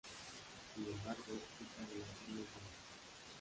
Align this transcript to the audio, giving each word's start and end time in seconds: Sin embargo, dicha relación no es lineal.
Sin 0.73 0.83
embargo, 0.85 1.25
dicha 1.59 1.75
relación 1.81 2.35
no 2.35 2.41
es 2.41 2.47
lineal. 2.49 2.67